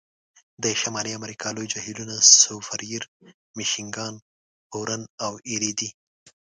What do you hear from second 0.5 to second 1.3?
د شمالي